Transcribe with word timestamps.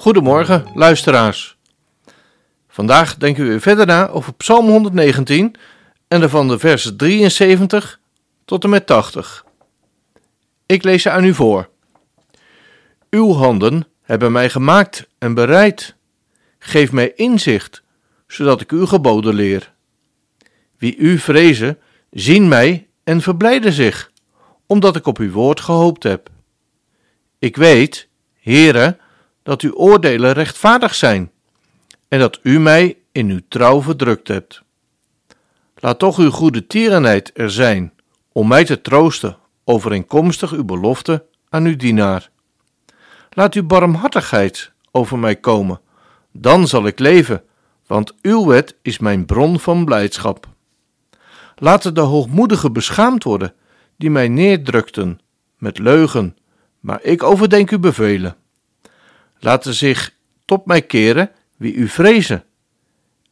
Goedemorgen, 0.00 0.66
luisteraars. 0.74 1.56
Vandaag 2.68 3.16
denken 3.16 3.48
we 3.48 3.60
verder 3.60 3.86
na 3.86 4.08
over 4.08 4.34
Psalm 4.34 4.66
119 4.66 5.54
en 6.08 6.20
daarvan 6.20 6.48
de 6.48 6.58
versen 6.58 6.96
73 6.96 8.00
tot 8.44 8.64
en 8.64 8.70
met 8.70 8.86
80. 8.86 9.44
Ik 10.66 10.82
lees 10.82 11.02
ze 11.02 11.10
aan 11.10 11.24
u 11.24 11.34
voor. 11.34 11.68
Uw 13.10 13.32
handen 13.32 13.86
hebben 14.02 14.32
mij 14.32 14.50
gemaakt 14.50 15.08
en 15.18 15.34
bereid. 15.34 15.94
Geef 16.58 16.92
mij 16.92 17.12
inzicht, 17.14 17.82
zodat 18.26 18.60
ik 18.60 18.70
uw 18.70 18.86
geboden 18.86 19.34
leer. 19.34 19.72
Wie 20.78 20.96
u 20.96 21.18
vrezen, 21.18 21.78
zien 22.10 22.48
mij 22.48 22.88
en 23.04 23.20
verblijden 23.20 23.72
zich, 23.72 24.10
omdat 24.66 24.96
ik 24.96 25.06
op 25.06 25.18
uw 25.18 25.30
woord 25.30 25.60
gehoopt 25.60 26.02
heb. 26.02 26.30
Ik 27.38 27.56
weet, 27.56 28.08
Heere, 28.40 28.98
dat 29.42 29.60
uw 29.62 29.72
oordelen 29.72 30.32
rechtvaardig 30.32 30.94
zijn 30.94 31.30
en 32.08 32.18
dat 32.18 32.38
u 32.42 32.60
mij 32.60 32.98
in 33.12 33.28
uw 33.28 33.40
trouw 33.48 33.82
verdrukt 33.82 34.28
hebt. 34.28 34.62
Laat 35.76 35.98
toch 35.98 36.18
uw 36.18 36.30
goede 36.30 36.66
tierenheid 36.66 37.30
er 37.34 37.50
zijn 37.50 37.92
om 38.32 38.48
mij 38.48 38.64
te 38.64 38.80
troosten, 38.80 39.36
overeenkomstig 39.64 40.52
uw 40.52 40.64
belofte 40.64 41.24
aan 41.48 41.64
uw 41.64 41.76
dienaar. 41.76 42.30
Laat 43.30 43.54
uw 43.54 43.66
barmhartigheid 43.66 44.72
over 44.90 45.18
mij 45.18 45.36
komen, 45.36 45.80
dan 46.32 46.68
zal 46.68 46.86
ik 46.86 46.98
leven, 46.98 47.42
want 47.86 48.14
uw 48.22 48.46
wet 48.46 48.76
is 48.82 48.98
mijn 48.98 49.26
bron 49.26 49.60
van 49.60 49.84
blijdschap. 49.84 50.48
Laten 51.56 51.94
de 51.94 52.00
hoogmoedigen 52.00 52.72
beschaamd 52.72 53.24
worden, 53.24 53.54
die 53.96 54.10
mij 54.10 54.28
neerdrukten 54.28 55.20
met 55.58 55.78
leugen, 55.78 56.36
maar 56.80 57.02
ik 57.02 57.22
overdenk 57.22 57.70
uw 57.70 57.78
bevelen. 57.78 58.36
Laten 59.40 59.74
zich 59.74 60.14
tot 60.44 60.66
mij 60.66 60.82
keren 60.82 61.30
wie 61.56 61.74
u 61.74 61.88
vrezen 61.88 62.44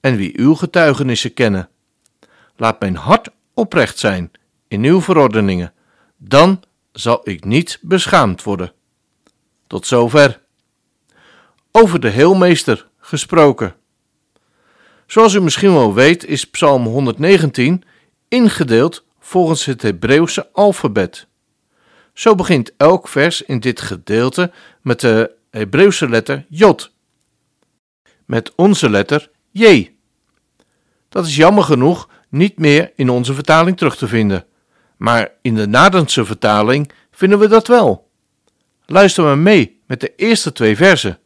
en 0.00 0.16
wie 0.16 0.38
uw 0.38 0.54
getuigenissen 0.54 1.34
kennen. 1.34 1.68
Laat 2.56 2.80
mijn 2.80 2.96
hart 2.96 3.28
oprecht 3.54 3.98
zijn 3.98 4.30
in 4.68 4.84
uw 4.84 5.00
verordeningen, 5.00 5.72
dan 6.16 6.62
zal 6.92 7.20
ik 7.28 7.44
niet 7.44 7.78
beschaamd 7.82 8.42
worden. 8.42 8.72
Tot 9.66 9.86
zover. 9.86 10.40
Over 11.70 12.00
de 12.00 12.08
Heelmeester 12.08 12.88
gesproken. 12.98 13.74
Zoals 15.06 15.34
u 15.34 15.40
misschien 15.40 15.72
wel 15.72 15.94
weet, 15.94 16.24
is 16.24 16.44
Psalm 16.44 16.84
119 16.84 17.84
ingedeeld 18.28 19.04
volgens 19.20 19.64
het 19.64 19.82
Hebreeuwse 19.82 20.48
alfabet. 20.52 21.26
Zo 22.12 22.34
begint 22.34 22.72
elk 22.76 23.08
vers 23.08 23.42
in 23.42 23.60
dit 23.60 23.80
gedeelte 23.80 24.52
met 24.82 25.00
de 25.00 25.36
Hebreeuwse 25.50 26.08
letter 26.08 26.46
J 26.48 26.72
met 28.28 28.52
onze 28.54 28.90
letter 28.90 29.30
J. 29.50 29.94
Dat 31.08 31.26
is 31.26 31.36
jammer 31.36 31.64
genoeg 31.64 32.08
niet 32.28 32.58
meer 32.58 32.92
in 32.94 33.08
onze 33.10 33.34
vertaling 33.34 33.76
terug 33.76 33.96
te 33.96 34.08
vinden, 34.08 34.46
maar 34.96 35.30
in 35.42 35.54
de 35.54 35.66
Nadense 35.66 36.24
vertaling 36.24 36.92
vinden 37.10 37.38
we 37.38 37.48
dat 37.48 37.66
wel. 37.66 38.10
Luister 38.86 39.24
maar 39.24 39.38
mee 39.38 39.80
met 39.86 40.00
de 40.00 40.14
eerste 40.16 40.52
twee 40.52 40.76
versen. 40.76 41.18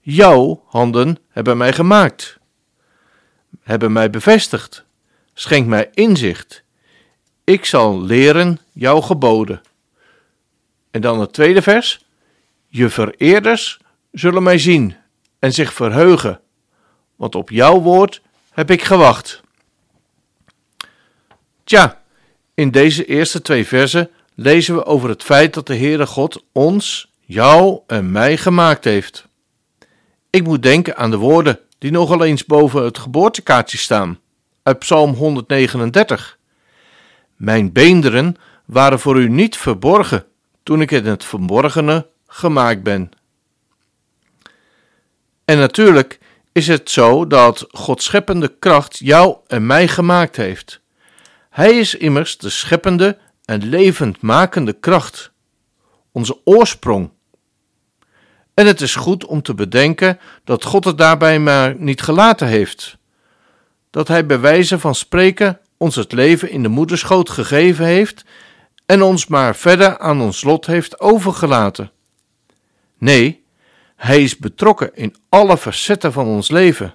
Jouw 0.00 0.62
handen 0.66 1.18
hebben 1.28 1.56
mij 1.56 1.72
gemaakt, 1.72 2.38
hebben 3.62 3.92
mij 3.92 4.10
bevestigd, 4.10 4.84
schenk 5.34 5.66
mij 5.66 5.90
inzicht. 5.94 6.64
Ik 7.44 7.64
zal 7.64 8.02
leren 8.02 8.58
jouw 8.72 9.00
geboden. 9.00 9.60
En 10.90 11.00
dan 11.00 11.20
het 11.20 11.32
tweede 11.32 11.62
vers. 11.62 12.05
Je 12.76 12.88
vereerders 12.88 13.78
zullen 14.12 14.42
mij 14.42 14.58
zien 14.58 14.96
en 15.38 15.52
zich 15.52 15.72
verheugen, 15.72 16.40
want 17.14 17.34
op 17.34 17.50
jouw 17.50 17.80
woord 17.80 18.22
heb 18.50 18.70
ik 18.70 18.82
gewacht. 18.82 19.42
Tja, 21.64 22.02
in 22.54 22.70
deze 22.70 23.04
eerste 23.04 23.42
twee 23.42 23.66
versen 23.66 24.10
lezen 24.34 24.74
we 24.74 24.84
over 24.84 25.08
het 25.08 25.22
feit 25.22 25.54
dat 25.54 25.66
de 25.66 25.76
Heere 25.76 26.06
God 26.06 26.44
ons, 26.52 27.12
jou 27.20 27.80
en 27.86 28.12
mij 28.12 28.36
gemaakt 28.36 28.84
heeft. 28.84 29.28
Ik 30.30 30.44
moet 30.44 30.62
denken 30.62 30.96
aan 30.96 31.10
de 31.10 31.16
woorden 31.16 31.60
die 31.78 31.90
nogal 31.90 32.24
eens 32.24 32.44
boven 32.44 32.84
het 32.84 32.98
geboortekaartje 32.98 33.78
staan, 33.78 34.18
uit 34.62 34.78
Psalm 34.78 35.12
139. 35.12 36.38
Mijn 37.36 37.72
beenderen 37.72 38.36
waren 38.64 39.00
voor 39.00 39.20
u 39.20 39.28
niet 39.28 39.56
verborgen 39.56 40.24
toen 40.62 40.80
ik 40.80 40.90
in 40.90 41.06
het 41.06 41.24
verborgene 41.24 42.06
gemaakt 42.26 42.82
ben. 42.82 43.10
En 45.44 45.58
natuurlijk 45.58 46.18
is 46.52 46.66
het 46.66 46.90
zo 46.90 47.26
dat 47.26 47.66
Gods 47.70 48.04
scheppende 48.04 48.56
kracht 48.58 48.98
jou 48.98 49.36
en 49.46 49.66
mij 49.66 49.88
gemaakt 49.88 50.36
heeft. 50.36 50.80
Hij 51.50 51.78
is 51.78 51.94
immers 51.94 52.38
de 52.38 52.50
scheppende 52.50 53.18
en 53.44 53.68
levendmakende 53.68 54.72
kracht, 54.72 55.30
onze 56.12 56.40
oorsprong. 56.44 57.10
En 58.54 58.66
het 58.66 58.80
is 58.80 58.94
goed 58.94 59.24
om 59.24 59.42
te 59.42 59.54
bedenken 59.54 60.18
dat 60.44 60.64
God 60.64 60.84
het 60.84 60.98
daarbij 60.98 61.38
maar 61.38 61.74
niet 61.78 62.02
gelaten 62.02 62.46
heeft. 62.46 62.96
Dat 63.90 64.08
Hij 64.08 64.26
bij 64.26 64.40
wijze 64.40 64.78
van 64.78 64.94
spreken 64.94 65.60
ons 65.76 65.96
het 65.96 66.12
leven 66.12 66.50
in 66.50 66.62
de 66.62 66.68
moederschoot 66.68 67.30
gegeven 67.30 67.84
heeft 67.84 68.24
en 68.86 69.02
ons 69.02 69.26
maar 69.26 69.56
verder 69.56 69.98
aan 69.98 70.20
ons 70.20 70.42
lot 70.44 70.66
heeft 70.66 71.00
overgelaten. 71.00 71.90
Nee, 72.98 73.44
hij 73.96 74.22
is 74.22 74.36
betrokken 74.36 74.94
in 74.94 75.14
alle 75.28 75.56
facetten 75.56 76.12
van 76.12 76.26
ons 76.26 76.50
leven. 76.50 76.94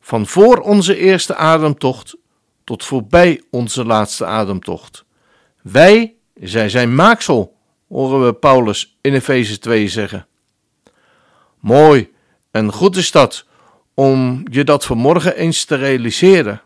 Van 0.00 0.26
voor 0.26 0.58
onze 0.60 0.96
eerste 0.96 1.34
ademtocht 1.34 2.16
tot 2.64 2.84
voorbij 2.84 3.42
onze 3.50 3.84
laatste 3.84 4.26
ademtocht. 4.26 5.04
Wij 5.62 6.14
zijn 6.34 6.70
zijn 6.70 6.94
maaksel, 6.94 7.56
horen 7.88 8.24
we 8.24 8.32
Paulus 8.32 8.98
in 9.00 9.14
Efeze 9.14 9.58
2 9.58 9.88
zeggen. 9.88 10.26
Mooi 11.58 12.12
en 12.50 12.72
goed 12.72 12.96
is 12.96 13.10
dat 13.10 13.46
om 13.94 14.42
je 14.50 14.64
dat 14.64 14.84
vanmorgen 14.84 15.36
eens 15.36 15.64
te 15.64 15.74
realiseren. 15.74 16.62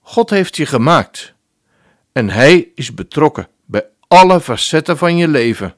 God 0.00 0.30
heeft 0.30 0.56
je 0.56 0.66
gemaakt 0.66 1.34
en 2.12 2.30
Hij 2.30 2.68
is 2.74 2.94
betrokken 2.94 3.48
bij 3.64 3.86
alle 4.08 4.40
facetten 4.40 4.98
van 4.98 5.16
je 5.16 5.28
leven. 5.28 5.74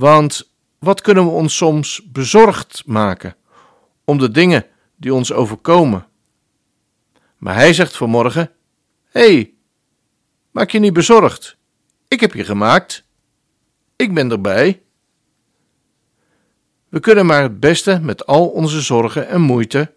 Want 0.00 0.52
wat 0.78 1.00
kunnen 1.00 1.24
we 1.24 1.30
ons 1.30 1.56
soms 1.56 2.02
bezorgd 2.12 2.82
maken 2.86 3.36
om 4.04 4.18
de 4.18 4.30
dingen 4.30 4.66
die 4.96 5.14
ons 5.14 5.32
overkomen? 5.32 6.06
Maar 7.36 7.54
hij 7.54 7.72
zegt 7.72 7.96
vanmorgen: 7.96 8.50
Hé, 9.04 9.32
hey, 9.32 9.54
maak 10.50 10.70
je 10.70 10.78
niet 10.78 10.92
bezorgd. 10.92 11.56
Ik 12.08 12.20
heb 12.20 12.32
je 12.32 12.44
gemaakt. 12.44 13.04
Ik 13.96 14.14
ben 14.14 14.30
erbij. 14.30 14.82
We 16.88 17.00
kunnen 17.00 17.26
maar 17.26 17.42
het 17.42 17.60
beste 17.60 18.00
met 18.02 18.26
al 18.26 18.48
onze 18.48 18.80
zorgen 18.80 19.28
en 19.28 19.40
moeite, 19.40 19.94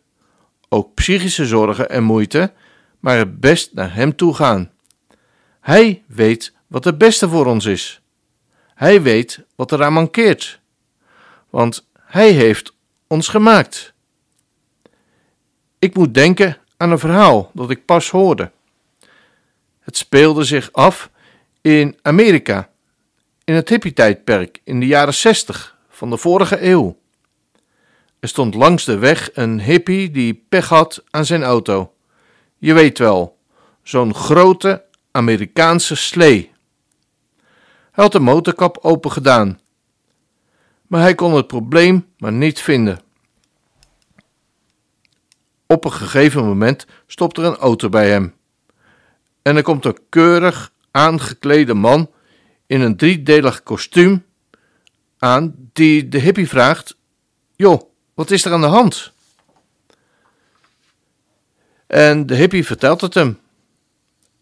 ook 0.69 0.93
psychische 0.93 1.45
zorgen 1.45 1.89
en 1.89 2.03
moeite, 2.03 2.53
maar 2.99 3.17
het 3.17 3.39
best 3.39 3.73
naar 3.73 3.95
Hem 3.95 4.15
toe 4.15 4.33
gaan. 4.33 4.71
Hij 5.59 6.03
weet 6.07 6.53
wat 6.67 6.83
het 6.83 6.97
beste 6.97 7.29
voor 7.29 7.45
ons 7.45 7.65
is. 7.65 8.02
Hij 8.83 9.01
weet 9.01 9.39
wat 9.55 9.71
eraan 9.71 9.93
mankeert 9.93 10.59
want 11.49 11.87
Hij 11.99 12.31
heeft 12.31 12.73
ons 13.07 13.27
gemaakt. 13.27 13.93
Ik 15.79 15.95
moet 15.95 16.13
denken 16.13 16.57
aan 16.77 16.91
een 16.91 16.99
verhaal 16.99 17.51
dat 17.53 17.69
ik 17.69 17.85
pas 17.85 18.09
hoorde. 18.09 18.51
Het 19.79 19.97
speelde 19.97 20.43
zich 20.43 20.71
af 20.71 21.09
in 21.61 21.97
Amerika, 22.01 22.69
in 23.43 23.53
het 23.53 23.69
hippie-tijdperk 23.69 24.61
in 24.63 24.79
de 24.79 24.87
jaren 24.87 25.13
60 25.13 25.77
van 25.89 26.09
de 26.09 26.17
vorige 26.17 26.61
eeuw. 26.61 26.97
Er 28.19 28.27
stond 28.27 28.55
langs 28.55 28.85
de 28.85 28.97
weg 28.97 29.29
een 29.33 29.61
hippie 29.61 30.11
die 30.11 30.45
pech 30.49 30.69
had 30.69 31.03
aan 31.09 31.25
zijn 31.25 31.43
auto. 31.43 31.93
Je 32.57 32.73
weet 32.73 32.97
wel, 32.97 33.37
zo'n 33.83 34.13
grote 34.13 34.83
Amerikaanse 35.11 35.95
slee. 35.95 36.52
Hij 37.93 38.03
had 38.03 38.11
de 38.11 38.19
motorkap 38.19 38.77
open 38.81 39.11
gedaan. 39.11 39.59
Maar 40.87 41.01
hij 41.01 41.15
kon 41.15 41.33
het 41.33 41.47
probleem 41.47 42.07
maar 42.17 42.31
niet 42.31 42.59
vinden. 42.61 42.99
Op 45.67 45.85
een 45.85 45.91
gegeven 45.91 46.45
moment 46.45 46.85
stopt 47.07 47.37
er 47.37 47.43
een 47.43 47.55
auto 47.55 47.89
bij 47.89 48.09
hem. 48.09 48.33
En 49.41 49.55
er 49.55 49.63
komt 49.63 49.85
een 49.85 49.99
keurig 50.09 50.71
aangeklede 50.91 51.73
man 51.73 52.11
in 52.65 52.81
een 52.81 52.97
driedelig 52.97 53.63
kostuum 53.63 54.25
aan 55.17 55.55
die 55.73 56.09
de 56.09 56.19
hippie 56.19 56.47
vraagt: 56.47 56.95
Joh, 57.55 57.81
wat 58.13 58.31
is 58.31 58.45
er 58.45 58.53
aan 58.53 58.61
de 58.61 58.67
hand? 58.67 59.11
En 61.87 62.25
de 62.25 62.35
hippie 62.35 62.65
vertelt 62.65 63.01
het 63.01 63.13
hem. 63.13 63.39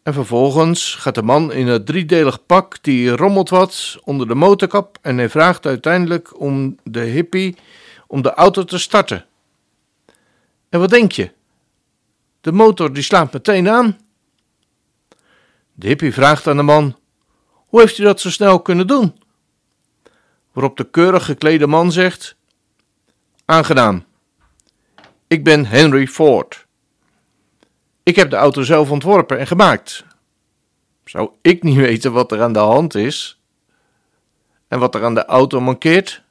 En 0.04 0.14
vervolgens 0.14 0.96
gaat 0.96 1.16
de 1.16 1.22
man 1.22 1.52
in 1.52 1.68
het 1.68 1.86
driedelig 1.86 2.46
pak 2.46 2.84
die 2.84 3.10
rommelt 3.10 3.50
wat 3.50 3.98
onder 4.04 4.28
de 4.28 4.36
motorkap 4.36 4.98
en 5.02 5.18
hij 5.18 5.30
vraagt 5.30 5.66
uiteindelijk 5.66 6.40
om 6.40 6.78
de 6.84 7.00
hippie 7.00 7.58
om 8.08 8.22
de 8.22 8.34
auto 8.34 8.64
te 8.64 8.78
starten. 8.78 9.26
En 10.70 10.80
wat 10.80 10.90
denk 10.90 11.12
je? 11.12 11.32
De 12.42 12.52
motor 12.52 12.94
die 12.94 13.04
slaat 13.04 13.34
meteen 13.34 13.70
aan. 13.70 14.00
De 15.74 15.88
hippie 15.88 16.14
vraagt 16.14 16.48
aan 16.48 16.58
de 16.58 16.64
man: 16.64 16.98
Hoe 17.44 17.80
heeft 17.80 17.98
u 17.98 18.04
dat 18.04 18.22
zo 18.22 18.30
snel 18.30 18.62
kunnen 18.62 18.88
doen? 18.88 19.20
Waarop 20.52 20.78
de 20.78 20.90
keurig 20.90 21.26
geklede 21.26 21.68
man 21.68 21.92
zegt: 21.92 22.36
Aangenaam. 23.46 24.06
Ik 25.28 25.44
ben 25.44 25.66
Henry 25.66 26.08
Ford. 26.08 26.61
Ik 28.04 28.16
heb 28.16 28.30
de 28.30 28.36
auto 28.36 28.64
zelf 28.64 28.92
ontworpen 28.92 29.40
en 29.40 29.48
gemaakt. 29.48 30.06
Zou 31.06 31.32
ik 31.42 31.64
niet 31.64 31.78
weten 31.88 32.12
wat 32.12 32.32
er 32.32 32.42
aan 32.42 32.54
de 32.54 32.60
hand 32.60 32.96
is? 32.96 33.42
En 34.68 34.80
wat 34.80 34.96
er 34.96 35.04
aan 35.04 35.14
de 35.14 35.26
auto 35.26 35.62
mankeert? 35.62 36.24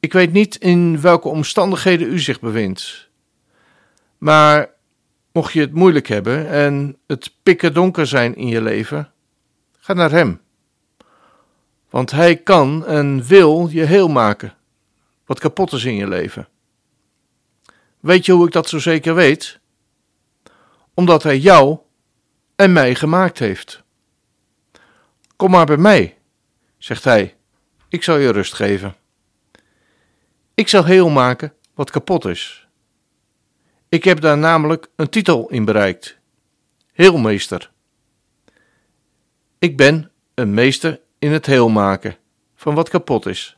Ik 0.00 0.12
weet 0.12 0.32
niet 0.32 0.56
in 0.56 1.00
welke 1.00 1.28
omstandigheden 1.28 2.12
u 2.12 2.18
zich 2.18 2.40
bevindt. 2.40 3.08
Maar 4.18 4.70
mocht 5.32 5.52
je 5.52 5.60
het 5.60 5.72
moeilijk 5.72 6.06
hebben 6.06 6.48
en 6.48 6.98
het 7.06 7.34
pikken 7.42 7.74
donker 7.74 8.06
zijn 8.06 8.36
in 8.36 8.48
je 8.48 8.62
leven, 8.62 9.12
ga 9.78 9.92
naar 9.92 10.10
hem. 10.10 10.40
Want 11.90 12.10
hij 12.10 12.36
kan 12.36 12.86
en 12.86 13.22
wil 13.24 13.68
je 13.68 13.84
heel 13.84 14.08
maken, 14.08 14.54
wat 15.24 15.38
kapot 15.38 15.72
is 15.72 15.84
in 15.84 15.94
je 15.94 16.08
leven. 16.08 16.48
Weet 18.06 18.26
je 18.26 18.32
hoe 18.32 18.46
ik 18.46 18.52
dat 18.52 18.68
zo 18.68 18.78
zeker 18.78 19.14
weet? 19.14 19.58
Omdat 20.94 21.22
hij 21.22 21.38
jou 21.38 21.78
en 22.56 22.72
mij 22.72 22.94
gemaakt 22.94 23.38
heeft. 23.38 23.82
Kom 25.36 25.50
maar 25.50 25.66
bij 25.66 25.76
mij, 25.76 26.18
zegt 26.78 27.04
hij, 27.04 27.36
ik 27.88 28.02
zal 28.02 28.16
je 28.16 28.32
rust 28.32 28.52
geven. 28.52 28.96
Ik 30.54 30.68
zal 30.68 30.84
heel 30.84 31.08
maken 31.08 31.52
wat 31.74 31.90
kapot 31.90 32.24
is. 32.24 32.66
Ik 33.88 34.04
heb 34.04 34.20
daar 34.20 34.38
namelijk 34.38 34.88
een 34.96 35.08
titel 35.08 35.48
in 35.48 35.64
bereikt: 35.64 36.18
Heelmeester. 36.92 37.70
Ik 39.58 39.76
ben 39.76 40.10
een 40.34 40.54
meester 40.54 41.00
in 41.18 41.32
het 41.32 41.46
heel 41.46 41.68
maken 41.68 42.16
van 42.54 42.74
wat 42.74 42.88
kapot 42.88 43.26
is. 43.26 43.56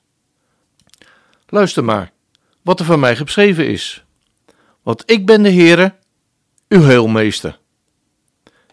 Luister 1.47 1.85
maar 1.85 2.13
wat 2.63 2.81
er 2.81 2.87
van 2.87 3.01
mij 3.01 3.17
geschreven 3.17 3.69
is. 3.69 4.03
Want 4.89 5.03
ik 5.11 5.27
ben 5.27 5.43
de 5.43 5.53
Heere, 5.53 5.95
uw 6.69 6.83
heelmeester. 6.83 7.59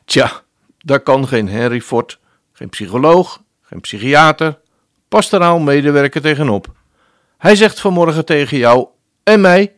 Tja, 0.05 0.43
daar 0.77 0.99
kan 0.99 1.27
geen 1.27 1.49
Henry 1.49 1.81
Ford, 1.81 2.19
geen 2.51 2.69
psycholoog, 2.69 3.43
geen 3.61 3.81
psychiater, 3.81 4.59
pastoraal 5.07 5.59
medewerker 5.59 6.21
tegenop. 6.21 6.75
Hij 7.37 7.55
zegt 7.55 7.79
vanmorgen 7.79 8.25
tegen 8.25 8.57
jou 8.57 8.87
en 9.23 9.41
mij: 9.41 9.73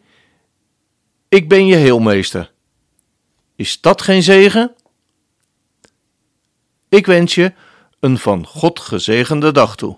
Ik 1.30 1.50
ben 1.50 1.66
je 1.66 1.76
heelmeester. 1.76 2.52
Is 3.56 3.82
dat 3.82 4.02
geen 4.02 4.24
zegen? 4.24 4.76
Ik 6.90 7.06
wens 7.06 7.36
je 7.36 7.54
een 8.00 8.18
van 8.18 8.46
God 8.46 8.80
gezegende 8.80 9.52
dag 9.52 9.76
toe. 9.76 9.98